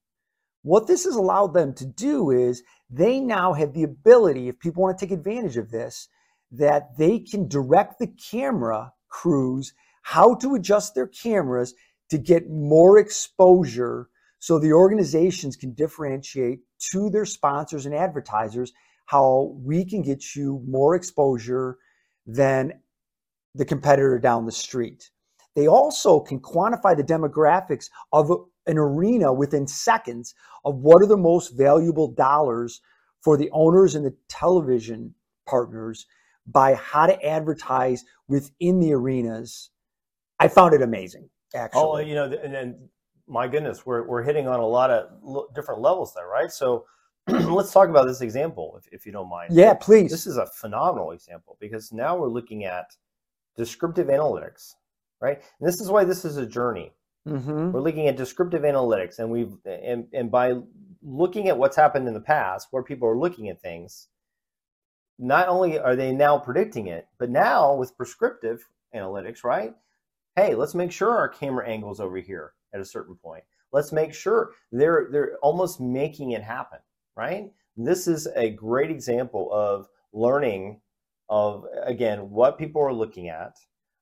[0.62, 4.82] What this has allowed them to do is they now have the ability, if people
[4.82, 6.08] want to take advantage of this,
[6.52, 9.72] that they can direct the camera crews
[10.02, 11.74] how to adjust their cameras
[12.10, 18.72] to get more exposure so the organizations can differentiate to their sponsors and advertisers
[19.06, 21.78] how we can get you more exposure
[22.26, 22.72] than
[23.54, 25.10] the competitor down the street.
[25.54, 28.30] They also can quantify the demographics of
[28.66, 32.80] an arena within seconds of what are the most valuable dollars
[33.20, 35.14] for the owners and the television
[35.46, 36.06] partners
[36.46, 39.70] by how to advertise within the arenas.
[40.38, 41.82] I found it amazing, oh, actually.
[41.82, 42.88] Oh, you know, and then
[43.26, 46.50] my goodness, we're, we're hitting on a lot of different levels there, right?
[46.50, 46.84] So
[47.26, 49.52] let's talk about this example, if, if you don't mind.
[49.52, 50.10] Yeah, please.
[50.10, 52.94] This is a phenomenal example because now we're looking at
[53.56, 54.74] descriptive analytics,
[55.20, 55.42] right?
[55.58, 56.92] And this is why this is a journey.
[57.26, 57.72] Mm-hmm.
[57.72, 60.54] We're looking at descriptive analytics, and we've and, and by
[61.02, 64.08] looking at what's happened in the past, where people are looking at things,
[65.18, 69.74] not only are they now predicting it, but now with prescriptive analytics, right?
[70.36, 73.42] Hey, let's make sure our camera angle's over here at a certain point.
[73.72, 76.78] Let's make sure they're they're almost making it happen,
[77.16, 77.50] right?
[77.76, 80.80] This is a great example of learning
[81.28, 83.56] of again what people are looking at,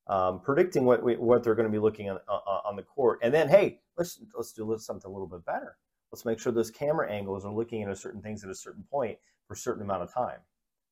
[0.07, 3.33] um, predicting what we, what they're going to be looking on, on the court, and
[3.33, 5.77] then hey, let's let's do something a little bit better.
[6.13, 9.19] Let's make sure those camera angles are looking at certain things at a certain point
[9.49, 10.39] for a certain amount of time.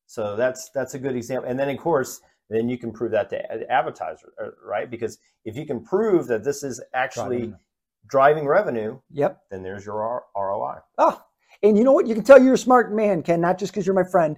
[0.06, 1.48] So that's that's a good example.
[1.48, 2.20] And then of course,
[2.50, 4.90] then you can prove that to advertiser, uh, right?
[4.90, 7.58] Because if you can prove that this is actually driving,
[8.06, 10.78] driving revenue, yep, then there's your ROI.
[10.98, 11.22] Oh,
[11.62, 12.06] and you know what?
[12.06, 14.36] You can tell you're a smart man, Ken, not just because you're my friend,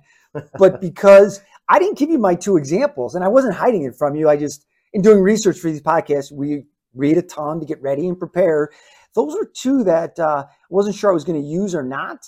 [0.58, 4.14] but because I didn't give you my two examples, and I wasn't hiding it from
[4.14, 4.28] you.
[4.28, 8.06] I just, in doing research for these podcasts, we read a ton to get ready
[8.06, 8.70] and prepare.
[9.14, 12.26] Those are two that uh, wasn't sure I was going to use or not,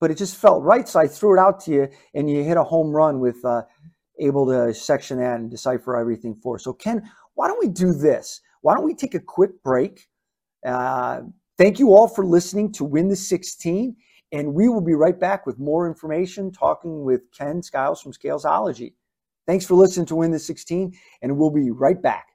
[0.00, 0.88] but it just felt right.
[0.88, 3.62] So I threw it out to you, and you hit a home run with uh,
[4.18, 6.58] able to section that and decipher everything for.
[6.58, 7.02] So, Ken,
[7.34, 8.40] why don't we do this?
[8.62, 10.08] Why don't we take a quick break?
[10.64, 11.22] Uh,
[11.58, 13.96] thank you all for listening to Win the 16.
[14.32, 18.94] And we will be right back with more information talking with Ken Scales from Scalesology.
[19.46, 22.28] Thanks for listening to Win the 16, and we'll be right back.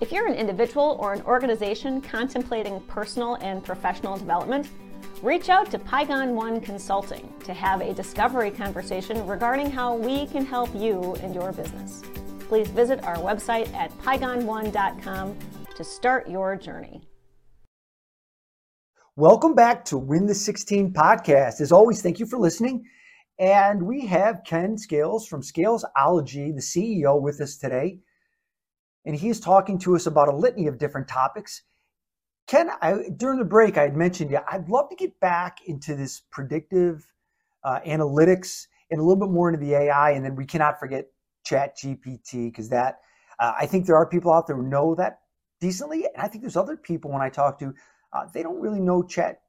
[0.00, 4.68] If you're an individual or an organization contemplating personal and professional development,
[5.22, 10.44] reach out to Pygon One Consulting to have a discovery conversation regarding how we can
[10.44, 12.02] help you and your business.
[12.40, 15.36] Please visit our website at pygon1.com
[15.74, 17.00] to start your journey.
[19.18, 21.62] Welcome back to Win the 16 podcast.
[21.62, 22.84] As always, thank you for listening.
[23.38, 28.00] And we have Ken Scales from Scalesology, the CEO, with us today.
[29.06, 31.62] And he's talking to us about a litany of different topics.
[32.46, 34.40] Ken, I, during the break, I had mentioned you.
[34.52, 37.10] I'd love to get back into this predictive
[37.64, 40.10] uh, analytics and a little bit more into the AI.
[40.10, 41.06] And then we cannot forget
[41.42, 42.98] Chat GPT because that,
[43.38, 45.20] uh, I think there are people out there who know that
[45.58, 46.04] decently.
[46.04, 47.72] And I think there's other people when I talk to
[48.16, 49.40] uh, they don't really know chat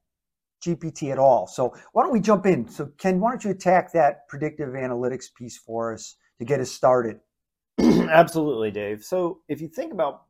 [0.65, 1.47] GPT at all.
[1.47, 2.67] So why don't we jump in?
[2.67, 6.71] So Ken, why don't you attack that predictive analytics piece for us to get us
[6.71, 7.19] started?
[7.79, 9.03] Absolutely, Dave.
[9.03, 10.23] So if you think about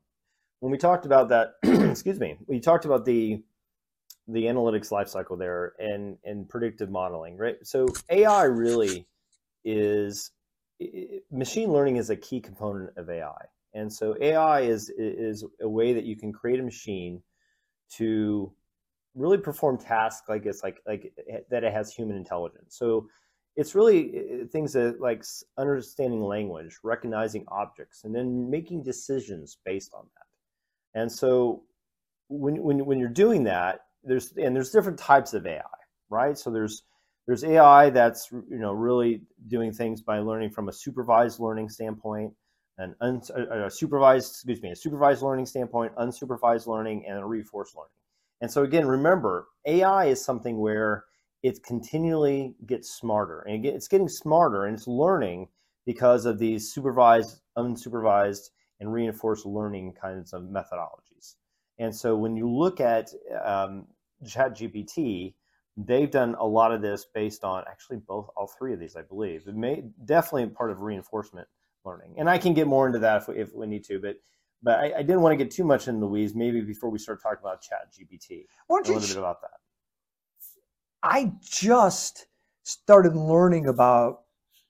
[0.59, 3.41] when we talked about that, excuse me, we talked about the
[4.27, 7.55] the analytics lifecycle there and and predictive modeling, right?
[7.63, 9.07] So AI really
[9.63, 10.31] is
[11.31, 15.93] machine learning is a key component of AI, and so AI is is a way
[15.93, 17.21] that you can create a machine
[17.95, 18.51] to
[19.15, 22.77] really perform tasks like it's like like eh, that it has human intelligence.
[22.77, 23.07] So
[23.55, 25.23] it's really eh, eh, things that like
[25.57, 30.99] understanding language, recognizing objects, and then making decisions based on that.
[31.01, 31.63] And so
[32.29, 35.61] when when when you're doing that, there's and there's different types of AI,
[36.09, 36.37] right?
[36.37, 36.83] So there's
[37.25, 42.33] there's AI that's you know really doing things by learning from a supervised learning standpoint
[42.77, 47.25] an un, a, a supervised, excuse me, a supervised learning standpoint, unsupervised learning, and a
[47.25, 47.91] reinforced learning.
[48.41, 51.05] And so again, remember, AI is something where
[51.43, 55.47] it continually gets smarter, and it's getting smarter, and it's learning
[55.85, 61.35] because of these supervised, unsupervised, and reinforced learning kinds of methodologies.
[61.79, 63.09] And so when you look at
[63.43, 63.87] um,
[64.25, 65.33] ChatGPT,
[65.77, 69.03] they've done a lot of this based on actually both all three of these, I
[69.03, 69.47] believe.
[69.47, 71.47] It may definitely part of reinforcement
[71.87, 74.17] learning, and I can get more into that if we, if we need to, but.
[74.63, 76.33] But I, I, didn't want to get too much in the weeds.
[76.33, 79.51] Maybe before we start talking about Chat GPT, a little bit about that.
[81.03, 82.27] I just
[82.63, 84.21] started learning about.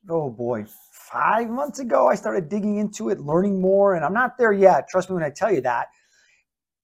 [0.09, 4.37] Oh boy, five months ago, I started digging into it, learning more, and I'm not
[4.37, 4.89] there yet.
[4.89, 5.87] Trust me when I tell you that.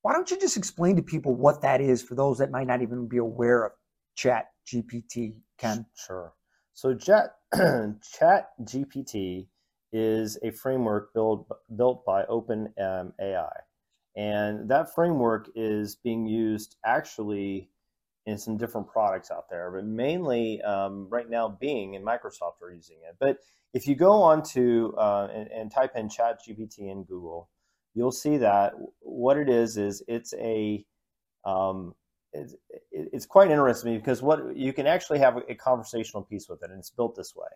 [0.01, 2.81] Why don't you just explain to people what that is for those that might not
[2.81, 3.71] even be aware of
[4.15, 5.85] Chat GPT, Ken?
[5.95, 6.33] Sure.
[6.73, 9.47] So Chat Chat GPT
[9.93, 13.53] is a framework built built by Open um, AI,
[14.15, 17.69] and that framework is being used actually
[18.25, 22.71] in some different products out there, but mainly um, right now Bing and Microsoft are
[22.71, 23.15] using it.
[23.19, 23.37] But
[23.73, 27.49] if you go on to uh, and, and, type in Chat GPT in Google,
[27.93, 30.85] you'll see that what it is is it's a
[31.43, 31.95] um,
[32.31, 32.55] it's,
[32.91, 36.79] it's quite interesting because what you can actually have a conversational piece with it, and
[36.79, 37.49] it's built this way.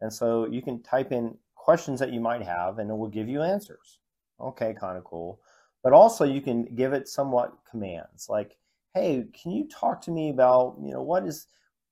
[0.00, 3.28] And so you can type in questions that you might have, and it will give
[3.28, 4.00] you answers.
[4.40, 5.40] Okay, kind of cool.
[5.84, 8.58] But also you can give it somewhat commands like,
[8.94, 11.46] "Hey, can you talk to me about you know what is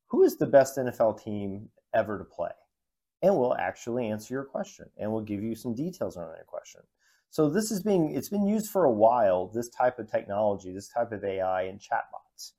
[0.09, 2.51] who is the best NFL team ever to play?"
[3.23, 6.81] And we'll actually answer your question, and we'll give you some details on that question.
[7.31, 9.49] So this is being it's been used for a while.
[9.55, 12.53] This type of technology, this type of AI and chatbots.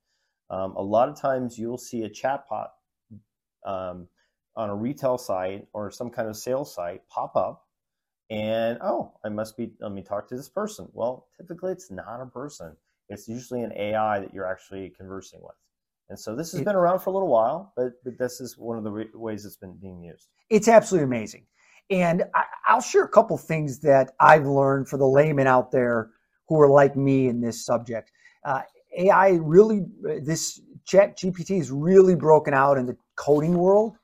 [0.48, 2.68] Um, a lot of times you'll see a chatbot
[3.66, 4.08] um,
[4.56, 7.66] on a retail site or some kind of sales site pop up,
[8.30, 10.88] and oh, I must be let me talk to this person.
[10.92, 12.76] Well, typically it's not a person.
[13.08, 15.54] It's usually an AI that you're actually conversing with.
[16.08, 18.76] And so this has been around for a little while, but, but this is one
[18.76, 20.28] of the re- ways it's been being used.
[20.50, 21.46] It's absolutely amazing.
[21.90, 26.10] And I, will share a couple things that I've learned for the layman out there
[26.48, 28.12] who are like me in this subject.
[28.44, 28.62] Uh,
[28.96, 29.86] AI really,
[30.20, 33.96] this chat GPT is really broken out in the coding world.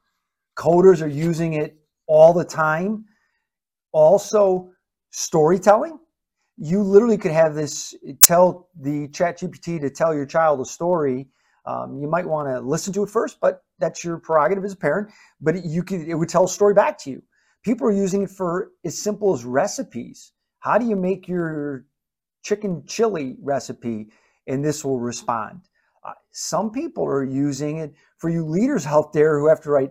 [0.58, 3.04] Coders are using it all the time.
[3.92, 4.70] Also,
[5.10, 5.98] storytelling.
[6.56, 11.28] You literally could have this tell the chat GPT to tell your child a story.
[11.64, 14.76] Um, you might want to listen to it first, but that's your prerogative as a
[14.76, 15.10] parent.
[15.40, 17.22] But you could, it would tell a story back to you.
[17.64, 20.32] People are using it for as simple as recipes.
[20.58, 21.84] How do you make your
[22.42, 24.08] chicken chili recipe?
[24.48, 25.60] And this will respond.
[26.02, 29.90] Uh, some people are using it for you leaders out there who have to write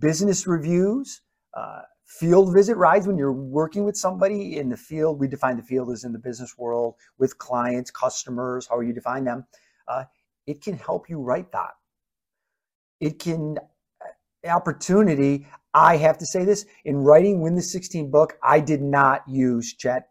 [0.00, 1.20] business reviews,
[1.54, 5.20] uh, field visit rides when you're working with somebody in the field.
[5.20, 9.24] We define the field as in the business world with clients, customers, how you define
[9.24, 9.46] them.
[9.86, 10.04] Uh,
[10.46, 11.70] it can help you write that.
[13.00, 13.58] It can
[14.48, 15.46] opportunity.
[15.74, 19.74] I have to say this in writing Win the 16 book, I did not use
[19.74, 20.08] Chat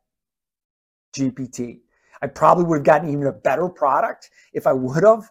[1.15, 1.80] GPT.
[2.21, 5.30] I probably would have gotten even a better product if I would have.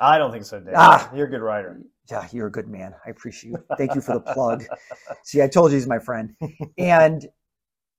[0.00, 0.74] I don't think so, Dave.
[0.76, 1.80] Ah, you're a good writer.
[2.10, 2.94] Yeah, you're a good man.
[3.06, 3.64] I appreciate you.
[3.76, 4.64] Thank you for the plug.
[5.24, 6.34] See, I told you he's my friend.
[6.78, 7.26] And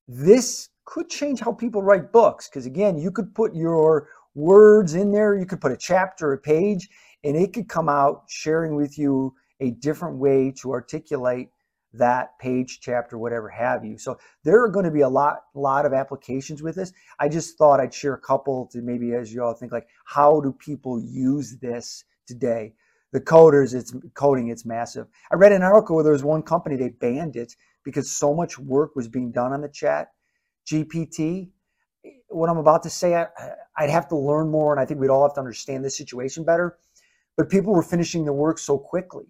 [0.07, 5.11] this could change how people write books because, again, you could put your words in
[5.11, 6.89] there, you could put a chapter, a page,
[7.23, 11.49] and it could come out sharing with you a different way to articulate
[11.93, 13.97] that page, chapter, whatever have you.
[13.97, 16.93] So there are going to be a lot, lot of applications with this.
[17.19, 20.39] I just thought I'd share a couple to maybe as you all think like, how
[20.39, 22.73] do people use this today?
[23.11, 25.07] The coders, it's coding, it's massive.
[25.31, 28.59] I read an article where there was one company, they banned it because so much
[28.59, 30.09] work was being done on the chat
[30.67, 31.49] GPT.
[32.27, 33.27] What I'm about to say, I,
[33.77, 36.43] I'd have to learn more, and I think we'd all have to understand this situation
[36.43, 36.77] better.
[37.35, 39.25] But people were finishing the work so quickly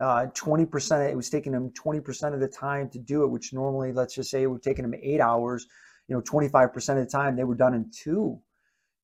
[0.00, 3.92] uh, 20%, it was taking them 20% of the time to do it, which normally,
[3.92, 5.66] let's just say it would take them eight hours,
[6.08, 8.38] you know, 25% of the time they were done in two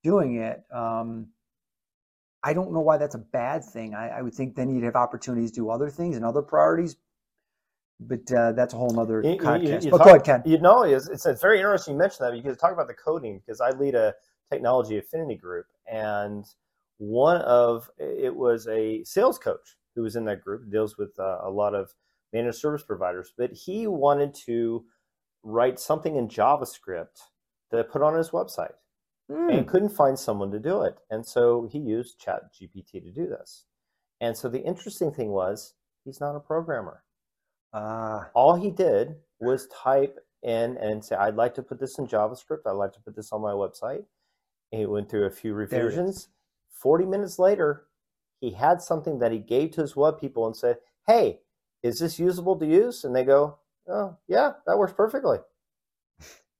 [0.02, 0.62] doing it.
[0.72, 1.28] Um,
[2.42, 3.94] I don't know why that's a bad thing.
[3.94, 6.96] I, I, would think then you'd have opportunities to do other things and other priorities,
[8.00, 9.82] but uh, that's a whole other you, podcast.
[9.82, 10.42] You, you but talk, go ahead, Ken.
[10.46, 13.40] You know, it's, it's, it's very interesting you mention that because talk about the coding
[13.44, 14.14] because I lead a
[14.50, 16.44] technology affinity group and
[16.98, 21.38] one of it was a sales coach who was in that group, deals with uh,
[21.42, 21.92] a lot of
[22.32, 24.84] managed service providers, but he wanted to
[25.42, 27.20] write something in JavaScript
[27.70, 28.72] to put on his website
[29.30, 29.56] mm.
[29.56, 30.96] and couldn't find someone to do it.
[31.10, 33.64] And so he used Chat GPT to do this.
[34.20, 35.74] And so the interesting thing was
[36.04, 37.02] he's not a programmer.
[37.72, 42.06] Uh, All he did was type in and say, I'd like to put this in
[42.06, 42.66] JavaScript.
[42.66, 44.04] I'd like to put this on my website.
[44.72, 46.28] And he went through a few revisions.
[46.70, 47.86] 40 minutes later,
[48.40, 51.40] he had something that he gave to his web people and said, Hey,
[51.82, 53.04] is this usable to use?
[53.04, 53.58] And they go,
[53.88, 55.38] Oh, yeah, that works perfectly.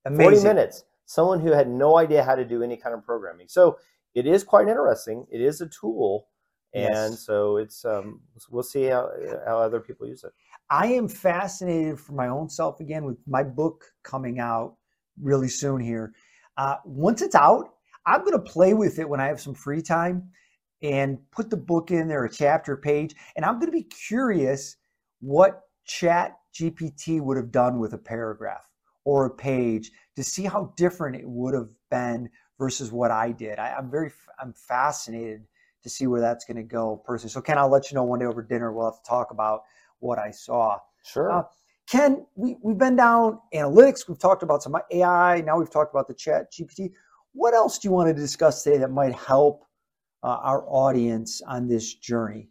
[0.05, 0.43] Amazing.
[0.43, 0.85] 40 minutes.
[1.11, 3.49] Someone who had no idea how to do any kind of programming.
[3.49, 3.79] So
[4.15, 5.27] it is quite interesting.
[5.29, 6.29] It is a tool.
[6.73, 7.27] And yes.
[7.27, 9.11] so it's um, we'll see how,
[9.45, 10.31] how other people use it.
[10.71, 14.77] I am fascinated for my own self again with my book coming out
[15.21, 16.13] really soon here.
[16.57, 17.71] Uh, once it's out,
[18.07, 20.31] I'm going to play with it when I have some free time
[20.81, 24.77] and put the book in there, a chapter page, and I'm going to be curious
[25.19, 28.70] what Chat GPT would have done with a paragraph
[29.05, 32.29] or a page to see how different it would have been
[32.59, 33.59] versus what I did.
[33.59, 35.47] I, am very, I'm fascinated
[35.83, 37.33] to see where that's going to go personally.
[37.33, 38.73] So Ken, I'll let you know one day over dinner.
[38.73, 39.63] We'll have to talk about
[40.01, 40.79] what I saw.
[41.05, 41.31] Sure.
[41.31, 41.43] Uh,
[41.87, 44.07] Ken, we, we've been down analytics.
[44.09, 45.41] We've talked about some AI.
[45.41, 46.93] Now we've talked about the chat GPT.
[47.33, 49.65] What else do you want to discuss today that might help
[50.23, 52.49] uh, our audience on this journey?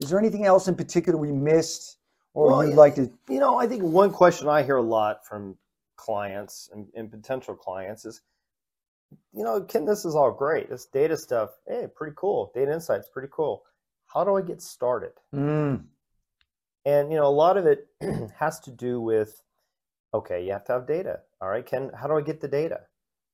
[0.00, 1.97] Is there anything else in particular we missed
[2.38, 3.10] or well, you'd like to?
[3.28, 5.56] You know, I think one question I hear a lot from
[5.96, 8.22] clients and, and potential clients is,
[9.32, 10.70] you know, Ken, this is all great.
[10.70, 12.52] This data stuff, hey, pretty cool.
[12.54, 13.64] Data insights, pretty cool.
[14.06, 15.14] How do I get started?
[15.34, 15.86] Mm.
[16.84, 17.88] And, you know, a lot of it
[18.38, 19.42] has to do with,
[20.14, 21.18] okay, you have to have data.
[21.40, 22.82] All right, Ken, how do I get the data?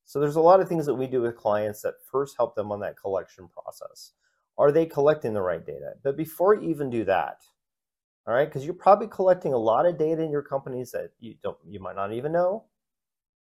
[0.05, 2.71] So there's a lot of things that we do with clients that first help them
[2.71, 4.13] on that collection process.
[4.57, 5.93] Are they collecting the right data?
[6.03, 7.43] But before you even do that,
[8.27, 11.35] all right, because you're probably collecting a lot of data in your companies that you
[11.43, 12.65] don't, you might not even know,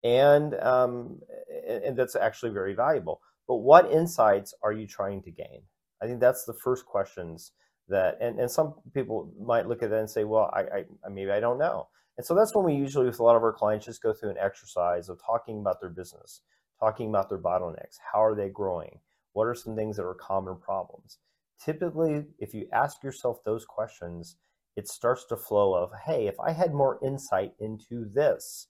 [0.02, 1.20] and um,
[1.68, 3.20] and that's actually very valuable.
[3.46, 5.62] But what insights are you trying to gain?
[6.02, 7.52] I think that's the first questions
[7.88, 11.30] that, and, and some people might look at that and say, well, I, I maybe
[11.30, 11.88] I don't know.
[12.16, 14.30] And so that's when we usually, with a lot of our clients, just go through
[14.30, 16.42] an exercise of talking about their business,
[16.78, 17.98] talking about their bottlenecks.
[18.12, 19.00] How are they growing?
[19.32, 21.18] What are some things that are common problems?
[21.62, 24.36] Typically, if you ask yourself those questions,
[24.76, 28.68] it starts to flow of, hey, if I had more insight into this,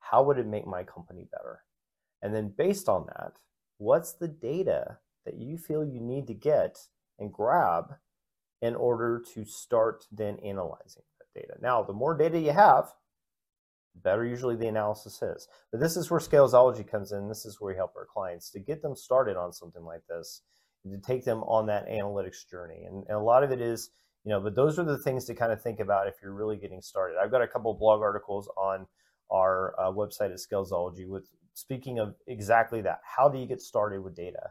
[0.00, 1.60] how would it make my company better?
[2.22, 3.32] And then based on that,
[3.78, 6.78] what's the data that you feel you need to get
[7.18, 7.96] and grab
[8.62, 11.54] in order to start then analyzing that data?
[11.60, 12.92] Now, the more data you have,
[13.94, 15.48] the better usually the analysis is.
[15.70, 17.28] But this is where Scalesology comes in.
[17.28, 20.42] This is where we help our clients to get them started on something like this,
[20.84, 22.84] to take them on that analytics journey.
[22.86, 23.90] And, and a lot of it is
[24.26, 26.56] you know, but those are the things to kind of think about if you're really
[26.56, 27.16] getting started.
[27.16, 28.84] I've got a couple blog articles on
[29.30, 32.98] our uh, website at Scalesology with speaking of exactly that.
[33.04, 34.50] How do you get started with data?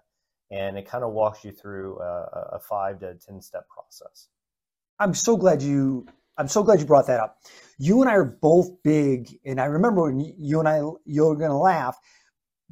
[0.49, 4.29] And it kind of walks you through a, a five to 10 step process.
[4.97, 6.07] I'm so glad you
[6.37, 7.39] I'm so glad you brought that up.
[7.77, 11.59] You and I are both big, and I remember when you and I you're gonna
[11.59, 11.97] laugh.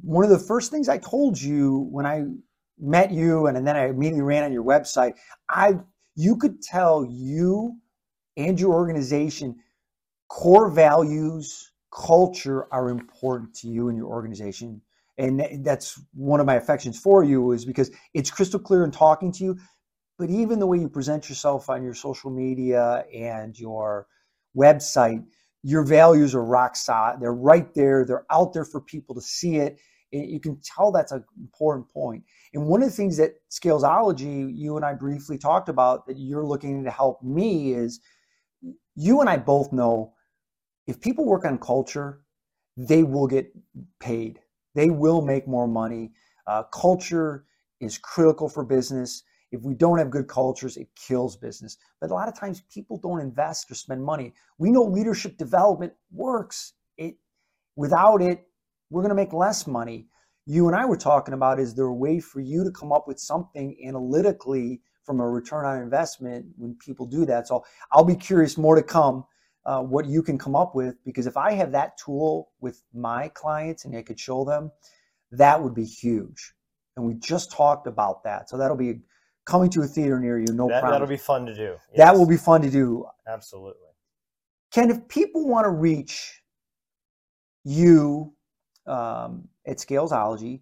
[0.00, 2.24] One of the first things I told you when I
[2.78, 5.14] met you, and, and then I immediately ran on your website,
[5.50, 5.80] I
[6.16, 7.78] you could tell you
[8.36, 9.56] and your organization
[10.28, 14.80] core values, culture are important to you and your organization.
[15.18, 19.30] And that's one of my affections for you is because it's crystal clear in talking
[19.32, 19.58] to you,
[20.18, 24.08] but even the way you present yourself on your social media and your
[24.56, 25.24] website,
[25.62, 27.20] your values are rock solid.
[27.20, 28.04] They're right there.
[28.04, 29.78] They're out there for people to see it.
[30.10, 32.24] You can tell that's an important point.
[32.54, 36.46] And one of the things that Scalesology, you and I briefly talked about that you're
[36.46, 38.00] looking to help me is
[38.94, 40.14] you and I both know
[40.86, 42.20] if people work on culture,
[42.76, 43.52] they will get
[43.98, 44.40] paid.
[44.74, 46.12] They will make more money.
[46.46, 47.44] Uh, culture
[47.80, 49.24] is critical for business.
[49.50, 51.76] If we don't have good cultures, it kills business.
[52.00, 54.32] But a lot of times people don't invest or spend money.
[54.58, 56.74] We know leadership development works.
[56.98, 57.16] It
[57.76, 58.46] without it,
[58.90, 60.08] we're going to make less money
[60.46, 63.08] you and I were talking about is there a way for you to come up
[63.08, 67.48] with something analytically from a return on investment when people do that?
[67.48, 69.24] So I'll be curious more to come
[69.66, 73.28] uh, what you can come up with because if I have that tool with my
[73.28, 74.70] clients and I could show them,
[75.32, 76.52] that would be huge.
[76.96, 78.48] And we just talked about that.
[78.48, 79.00] So that'll be
[79.46, 80.46] coming to a theater near you.
[80.52, 80.92] No that, problem.
[80.92, 81.60] That'll be fun to do.
[81.60, 81.80] Yes.
[81.96, 83.06] That will be fun to do.
[83.26, 83.88] Absolutely.
[84.72, 86.42] Ken, if people want to reach
[87.64, 88.34] you
[88.86, 90.60] um, at Scalesology,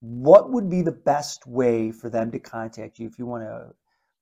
[0.00, 3.70] what would be the best way for them to contact you if you want a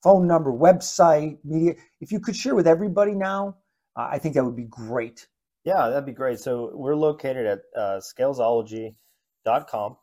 [0.02, 1.74] phone number, website, media?
[2.00, 3.56] If you could share with everybody now,
[3.96, 5.26] uh, I think that would be great.
[5.64, 6.40] Yeah, that'd be great.
[6.40, 9.96] So we're located at uh, scalesology.com.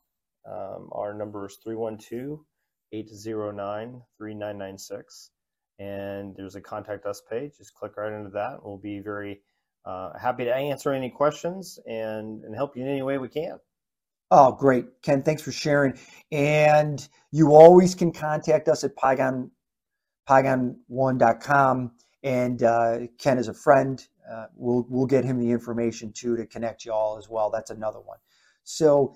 [0.48, 2.40] Um, our number is 312
[2.92, 5.32] 809 3996.
[5.78, 7.58] And there's a contact us page.
[7.58, 8.64] Just click right into that.
[8.64, 9.42] We'll be very
[9.86, 13.58] uh, happy to answer any questions and, and help you in any way we can.
[14.32, 14.86] Oh, great.
[15.04, 15.98] Ken, thanks for sharing.
[16.32, 19.52] And you always can contact us at Pygon,
[20.30, 21.92] pygon1.com.
[22.24, 24.06] And uh, Ken is a friend.
[24.32, 27.50] uh, we'll we'll get him the information too to connect you all as well.
[27.52, 28.18] That's another one.
[28.64, 29.16] So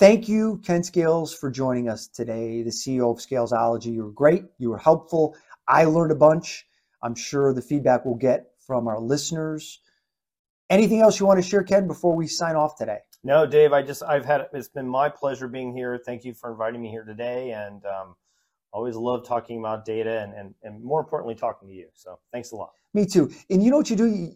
[0.00, 3.92] thank you, Ken Scales, for joining us today, the CEO of Scalesology.
[3.94, 4.44] You were great.
[4.58, 5.36] You were helpful.
[5.68, 6.66] I learned a bunch.
[7.02, 9.80] I'm sure the feedback we'll get from our listeners.
[10.70, 12.98] Anything else you want to share, Ken, before we sign off today?
[13.22, 13.72] No, Dave.
[13.72, 16.00] I just I've had it's been my pleasure being here.
[16.04, 18.14] Thank you for inviting me here today, and um,
[18.72, 21.88] always love talking about data and, and and more importantly talking to you.
[21.94, 22.70] So thanks a lot.
[22.94, 23.30] Me too.
[23.50, 24.32] And you know what you do?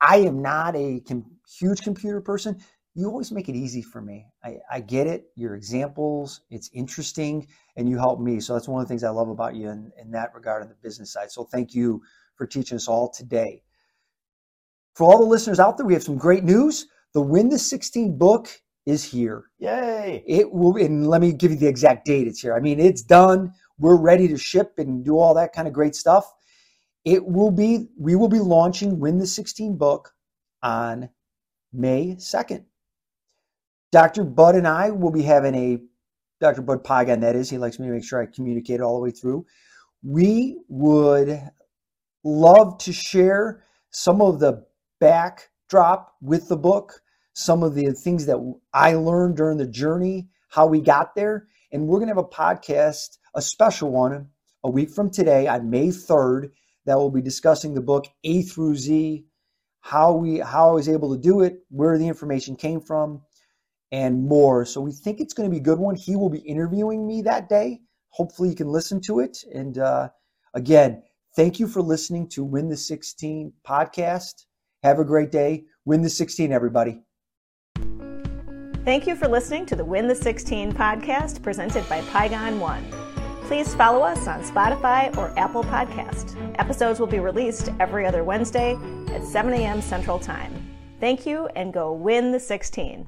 [0.00, 2.58] I am not a com- huge computer person.
[2.94, 4.26] You always make it easy for me.
[4.44, 5.26] I, I get it.
[5.36, 7.46] Your examples, it's interesting,
[7.76, 8.40] and you help me.
[8.40, 10.68] So that's one of the things I love about you in, in that regard on
[10.68, 11.30] the business side.
[11.32, 12.02] So thank you
[12.36, 13.62] for teaching us all today.
[14.94, 16.86] For all the listeners out there, we have some great news.
[17.14, 18.48] The Win the 16 book
[18.86, 19.44] is here.
[19.58, 20.22] Yay!
[20.26, 22.26] It will, and let me give you the exact date.
[22.26, 22.54] It's here.
[22.54, 23.52] I mean, it's done.
[23.78, 26.30] We're ready to ship and do all that kind of great stuff.
[27.04, 30.12] It will be, we will be launching Win the 16 book
[30.62, 31.08] on
[31.72, 32.64] May 2nd.
[33.92, 34.24] Dr.
[34.24, 35.78] Bud and I will be having a,
[36.40, 36.62] Dr.
[36.62, 39.10] Bud Pagan, that is, he likes me to make sure I communicate all the way
[39.10, 39.46] through.
[40.02, 41.40] We would
[42.24, 44.66] love to share some of the
[44.98, 47.00] backdrop with the book,
[47.34, 48.38] some of the things that
[48.72, 51.48] I learned during the journey, how we got there.
[51.72, 54.28] And we're going to have a podcast, a special one,
[54.64, 56.50] a week from today on May 3rd
[56.86, 59.24] that will be discussing the book A through Z,
[59.80, 63.22] how we how I was able to do it, where the information came from,
[63.92, 64.64] and more.
[64.64, 65.96] So we think it's going to be a good one.
[65.96, 67.80] He will be interviewing me that day.
[68.10, 69.38] Hopefully you can listen to it.
[69.54, 70.10] And uh,
[70.54, 71.02] again,
[71.36, 74.46] thank you for listening to Win the 16 podcast.
[74.82, 75.66] Have a great day.
[75.84, 77.03] Win the 16, everybody.
[78.84, 82.84] Thank you for listening to the Win the 16 podcast presented by Pygon One.
[83.44, 86.36] Please follow us on Spotify or Apple Podcast.
[86.58, 88.76] Episodes will be released every other Wednesday
[89.08, 89.80] at 7 a.m.
[89.80, 90.52] Central Time.
[91.00, 93.06] Thank you and go win the 16.